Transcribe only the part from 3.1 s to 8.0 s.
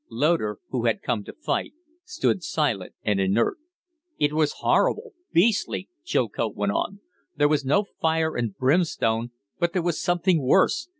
inert. "It was horrible beastly," Chilcote went on. "There was no